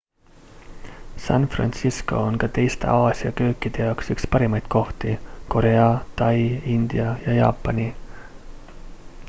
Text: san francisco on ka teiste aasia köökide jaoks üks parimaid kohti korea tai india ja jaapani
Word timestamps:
san 1.25 1.43
francisco 1.55 2.13
on 2.29 2.37
ka 2.43 2.47
teiste 2.55 2.89
aasia 2.93 3.31
köökide 3.41 3.85
jaoks 3.85 4.09
üks 4.15 4.27
parimaid 4.37 4.69
kohti 4.77 5.13
korea 5.57 5.87
tai 6.23 6.35
india 6.77 7.11
ja 7.27 7.37
jaapani 7.41 7.89